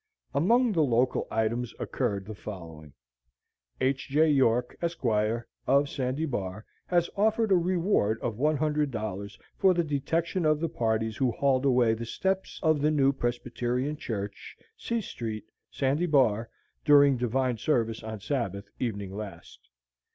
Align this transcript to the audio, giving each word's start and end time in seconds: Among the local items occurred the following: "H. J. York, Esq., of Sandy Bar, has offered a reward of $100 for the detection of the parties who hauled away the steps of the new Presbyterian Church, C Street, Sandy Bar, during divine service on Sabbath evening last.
Among 0.33 0.71
the 0.71 0.81
local 0.81 1.27
items 1.29 1.75
occurred 1.77 2.25
the 2.25 2.33
following: 2.33 2.93
"H. 3.79 4.07
J. 4.09 4.31
York, 4.31 4.75
Esq., 4.81 5.05
of 5.67 5.87
Sandy 5.89 6.25
Bar, 6.25 6.65
has 6.87 7.07
offered 7.15 7.51
a 7.51 7.55
reward 7.55 8.17
of 8.21 8.37
$100 8.39 9.39
for 9.59 9.75
the 9.75 9.83
detection 9.83 10.43
of 10.43 10.59
the 10.59 10.69
parties 10.69 11.17
who 11.17 11.29
hauled 11.31 11.65
away 11.65 11.93
the 11.93 12.07
steps 12.07 12.59
of 12.63 12.81
the 12.81 12.89
new 12.89 13.13
Presbyterian 13.13 13.95
Church, 13.95 14.57
C 14.75 15.01
Street, 15.01 15.45
Sandy 15.69 16.07
Bar, 16.07 16.49
during 16.83 17.15
divine 17.15 17.59
service 17.59 18.01
on 18.01 18.19
Sabbath 18.21 18.71
evening 18.79 19.15
last. 19.15 19.69